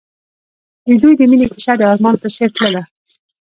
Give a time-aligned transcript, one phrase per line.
[0.85, 2.83] د دوی د مینې کیسه د آرمان په څېر تلله.